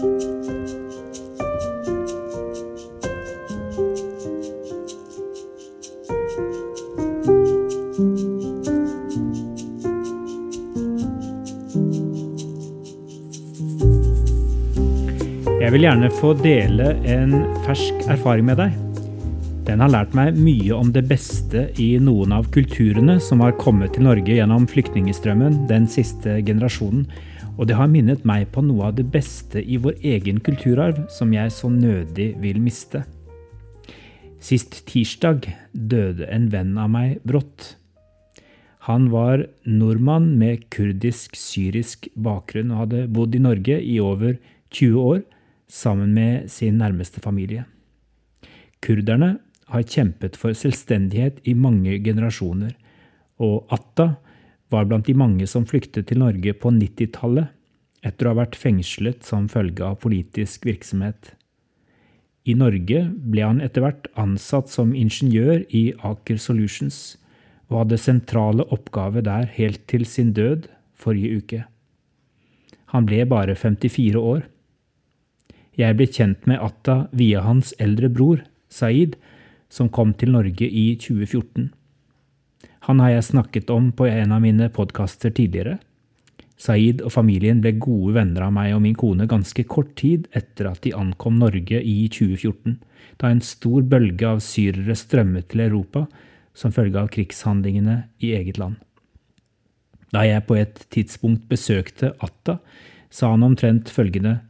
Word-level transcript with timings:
Jeg 0.00 0.08
vil 15.74 15.84
gjerne 15.84 16.08
få 16.16 16.30
dele 16.40 16.94
en 17.04 17.34
fersk 17.66 18.06
erfaring 18.08 18.48
med 18.48 18.56
deg. 18.58 18.72
Den 19.68 19.84
har 19.84 19.92
lært 19.92 20.16
meg 20.16 20.38
mye 20.40 20.72
om 20.74 20.88
det 20.94 21.04
beste 21.10 21.68
i 21.76 21.92
noen 22.00 22.32
av 22.34 22.48
kulturene 22.54 23.20
som 23.20 23.44
har 23.44 23.52
kommet 23.60 23.92
til 23.94 24.08
Norge 24.08 24.32
gjennom 24.34 24.64
flyktningstrømmen 24.66 25.68
den 25.68 25.84
siste 25.92 26.40
generasjonen, 26.40 27.04
og 27.58 27.66
det 27.68 27.76
har 27.78 27.90
minnet 27.90 28.26
meg 28.28 28.48
på 28.54 28.62
noe 28.64 28.90
av 28.90 28.98
det 28.98 29.06
beste 29.12 29.62
i 29.62 29.78
vår 29.80 29.98
egen 30.06 30.40
kulturarv 30.44 31.02
som 31.12 31.32
jeg 31.34 31.52
så 31.54 31.70
nødig 31.72 32.32
vil 32.42 32.60
miste. 32.62 33.04
Sist 34.40 34.82
tirsdag 34.88 35.50
døde 35.72 36.28
en 36.32 36.48
venn 36.52 36.76
av 36.80 36.88
meg 36.92 37.18
brått. 37.28 37.74
Han 38.88 39.10
var 39.12 39.44
nordmann 39.68 40.32
med 40.40 40.64
kurdisk-syrisk 40.72 42.08
bakgrunn 42.16 42.72
og 42.72 42.86
hadde 42.86 43.02
bodd 43.12 43.36
i 43.36 43.42
Norge 43.44 43.76
i 43.76 43.98
over 44.00 44.38
20 44.72 44.96
år 45.02 45.20
sammen 45.70 46.14
med 46.16 46.48
sin 46.50 46.80
nærmeste 46.80 47.20
familie. 47.20 47.66
Kurderne 48.80 49.34
har 49.70 49.84
kjempet 49.86 50.38
for 50.40 50.56
selvstendighet 50.56 51.42
i 51.44 51.54
mange 51.54 51.98
generasjoner, 52.02 52.72
og 53.40 53.68
Atta 53.72 54.14
var 54.70 54.86
blant 54.86 55.06
de 55.06 55.14
mange 55.18 55.46
som 55.50 55.66
flyktet 55.66 56.08
til 56.08 56.22
Norge 56.22 56.54
på 56.56 56.72
90-tallet 56.74 57.50
etter 58.06 58.26
å 58.26 58.32
ha 58.32 58.40
vært 58.42 58.56
fengslet 58.56 59.26
som 59.26 59.48
følge 59.52 59.84
av 59.84 59.98
politisk 60.04 60.64
virksomhet. 60.68 61.34
I 62.48 62.54
Norge 62.56 63.02
ble 63.12 63.44
han 63.44 63.60
etter 63.60 63.84
hvert 63.84 64.08
ansatt 64.18 64.70
som 64.72 64.94
ingeniør 64.96 65.66
i 65.76 65.90
Aker 66.06 66.40
Solutions, 66.40 67.18
og 67.68 67.84
hadde 67.84 68.00
sentrale 68.00 68.64
oppgaver 68.74 69.22
der 69.26 69.50
helt 69.54 69.84
til 69.90 70.06
sin 70.08 70.32
død 70.34 70.70
forrige 70.98 71.42
uke. 71.42 71.60
Han 72.90 73.06
ble 73.06 73.22
bare 73.30 73.54
54 73.54 74.18
år. 74.18 74.46
Jeg 75.78 75.96
ble 75.96 76.08
kjent 76.10 76.48
med 76.50 76.58
Atta 76.58 77.04
via 77.14 77.44
hans 77.46 77.70
eldre 77.78 78.10
bror, 78.10 78.42
Saeed, 78.70 79.14
som 79.70 79.90
kom 79.92 80.14
til 80.18 80.32
Norge 80.34 80.66
i 80.66 80.96
2014. 80.98 81.70
Han 82.88 83.00
har 83.02 83.14
jeg 83.14 83.28
snakket 83.30 83.70
om 83.70 83.90
på 83.92 84.08
en 84.08 84.32
av 84.32 84.42
mine 84.42 84.68
podkaster 84.74 85.32
tidligere. 85.36 85.78
Saeed 86.60 87.00
og 87.06 87.14
familien 87.14 87.62
ble 87.64 87.72
gode 87.80 88.18
venner 88.18 88.44
av 88.44 88.52
meg 88.52 88.74
og 88.76 88.82
min 88.84 88.96
kone 88.98 89.28
ganske 89.28 89.64
kort 89.64 89.94
tid 90.00 90.26
etter 90.36 90.68
at 90.68 90.82
de 90.84 90.92
ankom 90.96 91.38
Norge 91.40 91.80
i 91.80 91.96
2014, 92.12 92.76
da 93.20 93.30
en 93.30 93.40
stor 93.44 93.86
bølge 93.88 94.28
av 94.28 94.42
syrere 94.44 94.96
strømmet 94.96 95.48
til 95.52 95.64
Europa 95.64 96.04
som 96.56 96.74
følge 96.74 97.00
av 97.00 97.08
krigshandlingene 97.14 98.02
i 98.20 98.34
eget 98.36 98.60
land. 98.60 98.76
Da 100.12 100.26
jeg 100.26 100.44
på 100.48 100.58
et 100.58 100.84
tidspunkt 100.92 101.48
besøkte 101.48 102.12
Atta, 102.20 102.58
sa 103.10 103.32
han 103.32 103.46
omtrent 103.46 103.88
følgende 103.88 104.40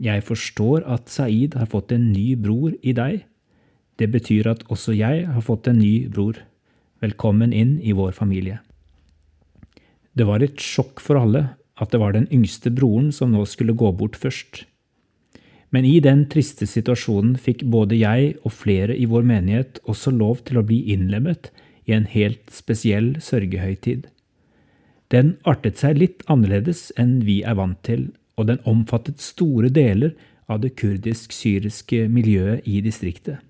jeg 0.00 0.24
forstår 0.24 0.86
at 0.88 1.10
Saeed 1.12 1.58
har 1.60 1.68
fått 1.68 1.92
en 1.92 2.06
ny 2.08 2.32
bror 2.40 2.72
i 2.80 2.94
deg. 2.96 3.26
Det 4.00 4.08
betyr 4.08 4.48
at 4.48 4.62
også 4.72 4.94
jeg 4.96 5.26
har 5.28 5.44
fått 5.44 5.68
en 5.68 5.76
ny 5.76 6.08
bror. 6.08 6.38
Velkommen 7.00 7.54
inn 7.56 7.78
i 7.80 7.94
vår 7.96 8.12
familie. 8.12 8.58
Det 10.12 10.26
var 10.28 10.42
et 10.44 10.60
sjokk 10.60 11.00
for 11.00 11.16
alle 11.16 11.46
at 11.80 11.94
det 11.94 12.00
var 12.02 12.12
den 12.12 12.26
yngste 12.28 12.68
broren 12.76 13.08
som 13.16 13.32
nå 13.32 13.46
skulle 13.48 13.72
gå 13.72 13.88
bort 13.96 14.18
først. 14.20 14.66
Men 15.72 15.88
i 15.88 15.94
den 16.04 16.26
triste 16.28 16.68
situasjonen 16.68 17.38
fikk 17.40 17.64
både 17.72 17.96
jeg 17.96 18.34
og 18.44 18.52
flere 18.52 18.92
i 18.92 19.08
vår 19.08 19.24
menighet 19.32 19.80
også 19.88 20.12
lov 20.12 20.44
til 20.44 20.60
å 20.60 20.66
bli 20.68 20.82
innlemmet 20.92 21.48
i 21.88 21.96
en 21.96 22.04
helt 22.04 22.52
spesiell 22.52 23.14
sørgehøytid. 23.24 24.04
Den 25.08 25.38
artet 25.48 25.80
seg 25.80 25.96
litt 26.04 26.26
annerledes 26.28 26.90
enn 27.00 27.22
vi 27.24 27.40
er 27.40 27.56
vant 27.56 27.80
til, 27.86 28.10
og 28.36 28.52
den 28.52 28.60
omfattet 28.68 29.24
store 29.24 29.72
deler 29.72 30.12
av 30.52 30.60
det 30.60 30.76
kurdisk-syriske 30.76 32.10
miljøet 32.12 32.68
i 32.68 32.82
distriktet. 32.84 33.40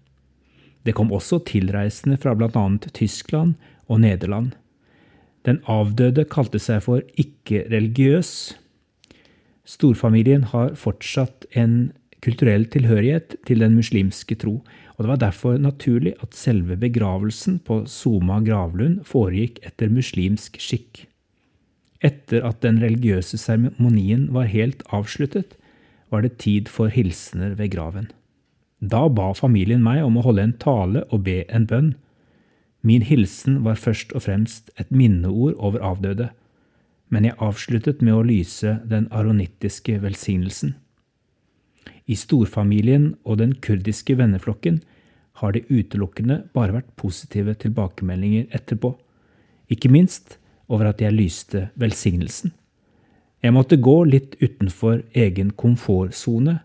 Det 0.86 0.94
kom 0.96 1.12
også 1.12 1.42
tilreisende 1.48 2.16
fra 2.20 2.34
bl.a. 2.34 2.64
Tyskland 2.96 3.54
og 3.88 4.00
Nederland. 4.00 4.54
Den 5.48 5.60
avdøde 5.68 6.26
kalte 6.28 6.60
seg 6.60 6.82
for 6.84 7.04
ikke-religiøs. 7.20 8.32
Storfamilien 9.69 10.48
har 10.52 10.74
fortsatt 10.78 11.46
en 11.56 11.92
kulturell 12.24 12.66
tilhørighet 12.69 13.38
til 13.48 13.62
den 13.64 13.76
muslimske 13.78 14.36
tro, 14.40 14.58
og 14.96 15.04
det 15.04 15.08
var 15.08 15.20
derfor 15.22 15.56
naturlig 15.56 16.12
at 16.20 16.36
selve 16.36 16.76
begravelsen 16.76 17.60
på 17.64 17.82
Soma 17.88 18.40
gravlund 18.44 19.00
foregikk 19.08 19.62
etter 19.64 19.92
muslimsk 19.92 20.60
skikk. 20.60 21.06
Etter 22.04 22.44
at 22.44 22.60
den 22.64 22.80
religiøse 22.80 23.40
seremonien 23.40 24.28
var 24.34 24.48
helt 24.52 24.84
avsluttet, 24.92 25.56
var 26.12 26.24
det 26.24 26.38
tid 26.42 26.69
for 26.69 26.92
hilsener 26.92 27.54
ved 27.56 27.72
graven. 27.72 28.10
Da 28.80 29.08
ba 29.08 29.32
familien 29.36 29.82
meg 29.84 30.02
om 30.04 30.16
å 30.16 30.24
holde 30.24 30.44
en 30.46 30.56
tale 30.56 31.04
og 31.10 31.24
be 31.28 31.44
en 31.52 31.66
bønn. 31.68 31.94
Min 32.80 33.04
hilsen 33.04 33.60
var 33.64 33.76
først 33.76 34.14
og 34.16 34.24
fremst 34.24 34.70
et 34.80 34.91
minneord 34.91 35.58
over 35.60 35.84
avdøde, 35.84 36.30
men 37.12 37.26
jeg 37.26 37.36
avsluttet 37.42 38.00
med 38.00 38.14
å 38.16 38.24
lyse 38.24 38.78
den 38.88 39.08
aronittiske 39.12 39.98
velsignelsen. 40.00 40.76
I 42.08 42.16
storfamilien 42.16 43.12
og 43.24 43.38
den 43.42 43.52
kurdiske 43.62 44.16
venneflokken 44.19 44.80
har 45.42 45.52
det 45.52 45.66
utelukkende 45.69 46.40
bare 46.56 46.74
vært 46.78 46.94
positive 46.96 47.54
tilbakemeldinger 47.60 48.48
etterpå, 48.56 48.94
ikke 49.70 49.92
minst 49.92 50.38
over 50.70 50.90
at 50.90 51.02
jeg 51.02 51.14
lyste 51.14 51.69
velsignelsen. 51.78 52.54
Jeg 53.40 53.54
måtte 53.56 53.80
gå 53.80 54.02
litt 54.04 54.36
utenfor 54.40 55.02
egen 55.16 55.52
komfortsone, 55.56 56.58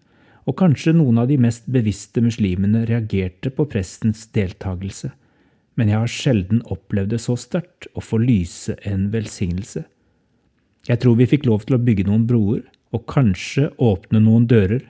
og 0.46 0.58
kanskje 0.60 0.94
noen 0.94 1.18
av 1.22 1.30
de 1.30 1.38
mest 1.42 1.66
bevisste 1.72 2.22
muslimene 2.22 2.86
reagerte 2.86 3.52
på 3.54 3.66
prestens 3.70 4.28
deltakelse, 4.36 5.10
men 5.76 5.92
jeg 5.92 6.00
har 6.00 6.12
sjelden 6.12 6.62
opplevd 6.72 7.16
det 7.16 7.22
så 7.24 7.36
sterkt 7.40 7.90
å 7.98 8.04
få 8.04 8.22
lyse 8.22 8.78
en 8.88 9.10
velsignelse. 9.14 9.84
Jeg 10.86 11.02
tror 11.02 11.18
vi 11.18 11.28
fikk 11.30 11.48
lov 11.50 11.66
til 11.66 11.78
å 11.78 11.82
bygge 11.82 12.06
noen 12.08 12.28
broer, 12.30 12.62
og 12.94 13.08
kanskje 13.12 13.72
åpne 13.82 14.22
noen 14.24 14.46
dører. 14.48 14.86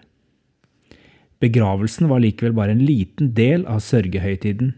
Begravelsen 1.42 2.10
var 2.12 2.22
likevel 2.22 2.54
bare 2.58 2.76
en 2.76 2.84
liten 2.86 3.32
del 3.38 3.64
av 3.72 3.82
sørgehøytiden. 3.82 4.76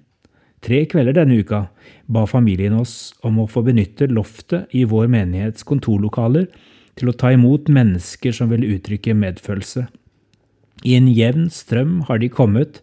Tre 0.63 0.83
kvelder 0.89 1.17
denne 1.17 1.41
uka 1.41 1.67
ba 2.09 2.23
familien 2.29 2.77
oss 2.77 3.13
om 3.25 3.41
å 3.41 3.49
få 3.49 3.65
benytte 3.65 4.07
loftet 4.09 4.71
i 4.77 4.85
vår 4.89 5.09
menighets 5.11 5.65
kontorlokaler 5.67 6.47
til 6.97 7.11
å 7.11 7.17
ta 7.17 7.33
imot 7.35 7.69
mennesker 7.69 8.33
som 8.33 8.49
ville 8.53 8.77
uttrykke 8.77 9.13
medfølelse. 9.17 9.85
I 10.85 10.95
en 10.97 11.07
jevn 11.09 11.49
strøm 11.53 12.01
har 12.09 12.21
de 12.21 12.29
kommet, 12.29 12.81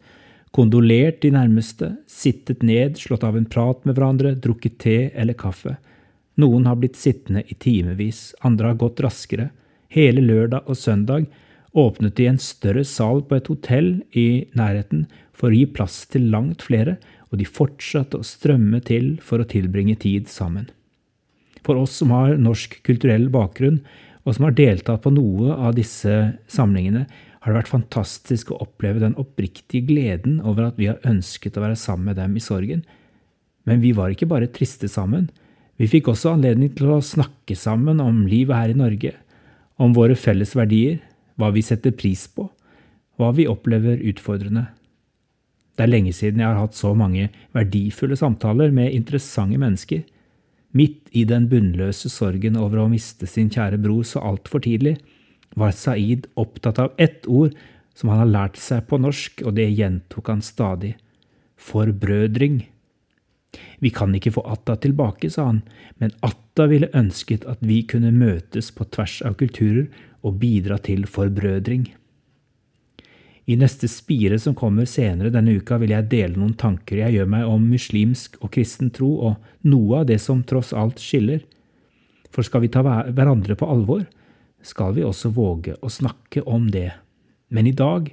kondolert 0.55 1.21
de 1.23 1.33
nærmeste, 1.35 1.95
sittet 2.11 2.63
ned, 2.63 2.99
slått 2.99 3.27
av 3.27 3.37
en 3.39 3.47
prat 3.51 3.83
med 3.87 3.97
hverandre, 3.97 4.35
drukket 4.39 4.79
te 4.83 4.99
eller 5.15 5.37
kaffe. 5.39 5.77
Noen 6.41 6.67
har 6.67 6.79
blitt 6.81 6.99
sittende 6.99 7.45
i 7.47 7.55
timevis, 7.55 8.33
andre 8.43 8.73
har 8.73 8.81
gått 8.81 9.03
raskere. 9.05 9.51
Hele 9.95 10.23
lørdag 10.25 10.67
og 10.67 10.79
søndag 10.79 11.29
åpnet 11.75 12.17
de 12.19 12.27
en 12.31 12.41
større 12.43 12.85
sal 12.87 13.23
på 13.27 13.39
et 13.39 13.51
hotell 13.51 13.91
i 14.15 14.47
nærheten 14.59 15.07
for 15.35 15.51
å 15.51 15.59
gi 15.59 15.67
plass 15.67 16.05
til 16.11 16.31
langt 16.31 16.63
flere, 16.67 16.97
og 17.31 17.41
de 17.41 17.47
fortsatte 17.47 18.19
å 18.19 18.27
strømme 18.27 18.79
til 18.87 19.17
for 19.23 19.43
å 19.43 19.49
tilbringe 19.51 19.97
tid 19.99 20.31
sammen. 20.31 20.69
For 21.67 21.81
oss 21.81 21.97
som 21.99 22.13
har 22.15 22.37
norsk 22.39 22.79
kulturell 22.87 23.27
bakgrunn, 23.33 23.81
og 24.25 24.37
som 24.37 24.47
har 24.47 24.57
deltatt 24.57 25.03
på 25.05 25.13
noe 25.13 25.55
av 25.55 25.75
disse 25.77 26.15
samlingene, 26.51 27.05
har 27.45 27.53
det 27.53 27.59
vært 27.59 27.75
fantastisk 27.75 28.55
å 28.55 28.59
oppleve 28.65 29.03
den 29.03 29.17
oppriktige 29.21 29.85
gleden 29.85 30.39
over 30.41 30.71
at 30.71 30.79
vi 30.81 30.89
har 30.89 31.03
ønsket 31.05 31.59
å 31.59 31.65
være 31.67 31.77
sammen 31.77 32.09
med 32.09 32.17
dem 32.17 32.39
i 32.41 32.43
sorgen. 32.43 32.87
Men 33.69 33.83
vi 33.85 33.91
var 33.93 34.15
ikke 34.15 34.31
bare 34.31 34.49
triste 34.49 34.89
sammen, 34.89 35.29
vi 35.77 35.89
fikk 35.91 36.09
også 36.09 36.37
anledning 36.37 36.71
til 36.79 36.93
å 36.95 37.03
snakke 37.03 37.57
sammen 37.59 38.01
om 38.01 38.23
livet 38.31 38.57
her 38.57 38.73
i 38.73 38.79
Norge, 38.79 39.13
om 39.77 39.93
våre 39.93 40.15
felles 40.17 40.55
verdier, 40.55 41.01
hva 41.37 41.51
vi 41.53 41.65
setter 41.67 41.93
pris 41.93 42.29
på, 42.31 42.47
hva 43.19 43.33
vi 43.35 43.49
opplever 43.51 44.01
utfordrende. 44.07 44.69
Det 45.75 45.85
er 45.85 45.91
lenge 45.91 46.15
siden 46.15 46.41
jeg 46.41 46.49
har 46.49 46.61
hatt 46.63 46.79
så 46.79 46.93
mange 46.97 47.27
verdifulle 47.53 48.17
samtaler 48.17 48.71
med 48.73 48.95
interessante 48.95 49.59
mennesker. 49.59 50.05
Midt 50.73 51.11
i 51.11 51.27
den 51.27 51.49
bunnløse 51.51 52.09
sorgen 52.09 52.57
over 52.57 52.85
å 52.85 52.91
miste 52.91 53.27
sin 53.29 53.51
kjære 53.51 53.83
bror 53.83 54.07
så 54.07 54.23
altfor 54.23 54.63
tidlig, 54.65 54.97
var 55.55 55.75
Saeed 55.75 56.27
opptatt 56.35 56.79
av 56.83 56.93
ett 56.99 57.27
ord 57.27 57.55
som 57.95 58.11
han 58.11 58.25
har 58.25 58.31
lært 58.31 58.59
seg 58.59 58.87
på 58.91 58.99
norsk, 58.99 59.45
og 59.47 59.55
det 59.59 59.69
gjentok 59.71 60.31
han 60.33 60.43
stadig. 60.43 60.95
Forbrødring. 61.55 62.65
Vi 63.79 63.91
kan 63.95 64.15
ikke 64.15 64.35
få 64.35 64.43
Atta 64.51 64.77
tilbake, 64.83 65.31
sa 65.31 65.47
han, 65.53 65.63
men 66.03 66.15
Atta 66.27 66.67
ville 66.71 66.91
ønsket 66.95 67.47
at 67.47 67.63
vi 67.63 67.85
kunne 67.87 68.11
møtes 68.15 68.73
på 68.75 68.87
tvers 68.91 69.21
av 69.27 69.39
kulturer 69.39 69.87
og 70.25 70.41
bidra 70.43 70.81
til 70.83 71.07
forbrødring. 71.07 71.93
I 73.45 73.59
neste 73.61 73.91
spire 73.93 74.39
som 74.41 74.57
kommer 74.57 74.89
senere 74.89 75.33
denne 75.33 75.59
uka, 75.61 75.77
vil 75.79 75.93
jeg 75.93 76.09
dele 76.09 76.39
noen 76.41 76.57
tanker 76.57 77.03
jeg 77.03 77.19
gjør 77.19 77.29
meg 77.35 77.49
om 77.49 77.67
muslimsk 77.69 78.39
og 78.41 78.55
kristen 78.57 78.89
tro, 78.95 79.11
og 79.29 79.69
noe 79.69 80.01
av 80.01 80.09
det 80.09 80.19
som 80.25 80.41
tross 80.49 80.73
alt 80.73 81.03
skiller. 81.03 81.45
For 82.33 82.47
skal 82.47 82.65
vi 82.65 82.73
ta 82.73 82.81
hverandre 82.83 83.57
på 83.61 83.69
alvor, 83.69 84.07
skal 84.65 84.95
vi 84.97 85.05
også 85.05 85.31
våge 85.35 85.77
å 85.85 85.91
snakke 85.93 86.45
om 86.49 86.71
det. 86.73 86.91
Men 87.53 87.69
i 87.69 87.77
dag 87.77 88.09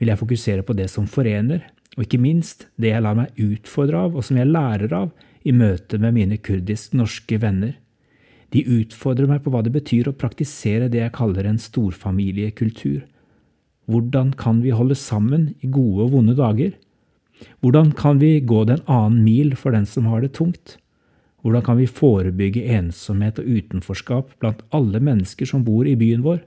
vil 0.00 0.10
jeg 0.10 0.20
fokusere 0.20 0.66
på 0.66 0.76
det 0.76 0.88
som 0.92 1.06
forener, 1.10 1.62
og 1.94 2.04
ikke 2.04 2.20
minst 2.20 2.66
det 2.80 2.90
jeg 2.90 3.04
lar 3.04 3.16
meg 3.18 3.38
utfordre 3.38 4.04
av, 4.08 4.18
og 4.18 4.26
som 4.26 4.40
jeg 4.40 4.50
lærer 4.50 4.92
av 4.98 5.12
i 5.46 5.54
møte 5.54 6.00
med 6.02 6.16
mine 6.16 6.40
kurdisk-norske 6.42 7.38
venner. 7.40 7.76
De 8.50 8.64
utfordrer 8.80 9.30
meg 9.30 9.42
på 9.44 9.54
hva 9.54 9.62
det 9.66 9.72
betyr 9.74 10.10
å 10.10 10.18
praktisere 10.18 10.90
det 10.90 11.04
jeg 11.04 11.14
kaller 11.14 11.46
en 11.46 11.60
storfamiliekultur 11.62 13.04
hvordan 13.90 14.32
kan 14.40 14.62
vi 14.64 14.72
holde 14.72 14.96
sammen 14.96 15.50
i 15.60 15.68
gode 15.68 16.06
og 16.06 16.14
vonde 16.14 16.34
dager? 16.38 16.72
Hvordan 17.60 17.92
kan 17.96 18.20
vi 18.20 18.38
gå 18.40 18.62
den 18.64 18.80
annen 18.88 19.20
mil 19.24 19.52
for 19.58 19.76
den 19.76 19.84
som 19.84 20.08
har 20.08 20.24
det 20.24 20.32
tungt? 20.38 20.78
Hvordan 21.44 21.64
kan 21.66 21.76
vi 21.76 21.84
forebygge 21.84 22.64
ensomhet 22.72 23.36
og 23.42 23.48
utenforskap 23.52 24.30
blant 24.40 24.62
alle 24.72 25.00
mennesker 25.04 25.48
som 25.48 25.64
bor 25.66 25.84
i 25.84 25.96
byen 26.00 26.24
vår? 26.24 26.40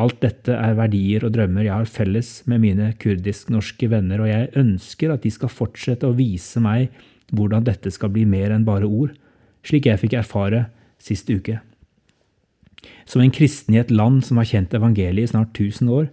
Alt 0.00 0.22
dette 0.22 0.54
er 0.56 0.78
verdier 0.78 1.26
og 1.26 1.34
drømmer 1.34 1.66
jeg 1.66 1.74
har 1.74 1.90
felles 1.92 2.30
med 2.48 2.62
mine 2.62 2.86
kurdisk-norske 2.96 3.90
venner, 3.92 4.22
og 4.24 4.30
jeg 4.30 4.48
ønsker 4.56 5.12
at 5.12 5.26
de 5.26 5.32
skal 5.34 5.52
fortsette 5.52 6.08
å 6.08 6.16
vise 6.16 6.62
meg 6.64 6.88
hvordan 7.36 7.66
dette 7.66 7.92
skal 7.92 8.14
bli 8.14 8.24
mer 8.28 8.54
enn 8.54 8.64
bare 8.64 8.88
ord, 8.88 9.12
slik 9.60 9.90
jeg 9.90 10.00
fikk 10.00 10.16
erfare 10.22 10.64
sist 10.96 11.28
uke. 11.28 11.60
Som 13.04 13.20
en 13.20 13.34
kristen 13.34 13.76
i 13.76 13.82
et 13.82 13.92
land 13.92 14.22
som 14.24 14.40
har 14.40 14.48
kjent 14.48 14.72
evangeliet 14.72 15.28
i 15.28 15.32
snart 15.34 15.52
1000 15.52 15.92
år, 15.92 16.08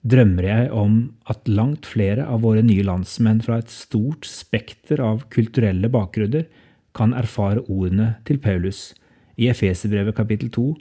drømmer 0.00 0.48
jeg 0.48 0.72
om 0.72 0.96
at 1.28 1.48
langt 1.52 1.84
flere 1.84 2.24
av 2.24 2.40
våre 2.46 2.64
nye 2.64 2.86
landsmenn 2.86 3.42
fra 3.44 3.60
et 3.60 3.68
stort 3.68 4.24
spekter 4.24 5.02
av 5.04 5.26
kulturelle 5.28 5.92
bakgrunner 5.92 6.48
kan 6.94 7.14
erfare 7.14 7.62
ordene 7.68 8.14
til 8.26 8.38
Paulus 8.38 8.94
i 9.36 9.48
Efeserbrevet 9.50 10.16
kapittel 10.16 10.50
2 10.50 10.74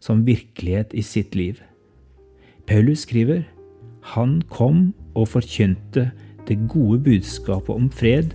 som 0.00 0.26
virkelighet 0.26 0.94
i 0.94 1.02
sitt 1.02 1.34
liv. 1.34 1.60
Paulus 2.66 3.06
skriver 3.06 3.44
han 4.14 4.38
kom 4.52 4.92
og 5.18 5.32
forkynte 5.32 6.10
det 6.46 6.58
gode 6.70 7.00
budskapet 7.02 7.74
om 7.74 7.88
fred, 7.90 8.30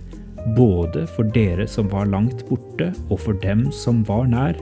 både 0.56 1.06
for 1.14 1.28
dere 1.32 1.64
som 1.70 1.88
var 1.92 2.10
langt 2.12 2.44
borte, 2.48 2.90
og 3.08 3.22
for 3.24 3.38
dem 3.44 3.70
som 3.72 4.02
var 4.08 4.26
nær. 4.28 4.58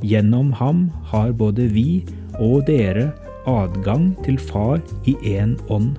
Gjennom 0.00 0.54
ham 0.56 0.86
har 1.10 1.34
både 1.36 1.68
vi 1.72 2.04
og 2.40 2.64
dere 2.68 3.10
adgang 3.48 4.14
til 4.24 4.38
Far 4.40 4.80
i 5.04 5.16
én 5.36 5.56
ånd. 5.68 5.96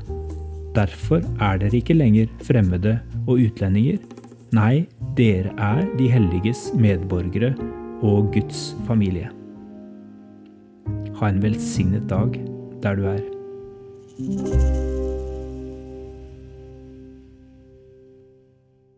Derfor 0.73 1.21
er 1.41 1.61
dere 1.61 1.77
ikke 1.77 1.97
lenger 1.97 2.29
fremmede 2.45 2.97
og 3.27 3.41
utlendinger. 3.41 4.01
Nei, 4.55 4.87
dere 5.17 5.51
er 5.59 5.81
de 5.99 6.07
helliges 6.07 6.69
medborgere 6.79 7.51
og 7.99 8.29
Guds 8.31 8.77
familie. 8.87 9.27
Ha 11.19 11.31
en 11.33 11.41
velsignet 11.43 12.07
dag 12.07 12.37
der 12.83 12.95
du 12.95 13.09
er. 13.11 14.95